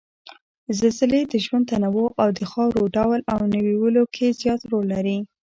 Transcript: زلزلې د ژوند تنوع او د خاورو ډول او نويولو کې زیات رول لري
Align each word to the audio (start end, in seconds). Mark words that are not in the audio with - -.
زلزلې 0.77 1.21
د 1.31 1.33
ژوند 1.45 1.65
تنوع 1.71 2.09
او 2.21 2.29
د 2.37 2.39
خاورو 2.51 2.83
ډول 2.97 3.19
او 3.33 3.39
نويولو 3.53 4.03
کې 4.15 4.35
زیات 4.39 4.61
رول 4.71 4.85
لري 4.95 5.17